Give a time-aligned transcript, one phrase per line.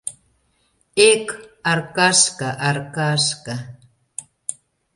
[1.09, 1.25] —Эк,
[1.71, 3.55] Аркашка, Аркашка!